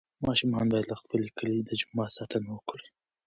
[0.27, 2.87] ماشومان باید د خپل کلي د جومات ساتنه وکړي.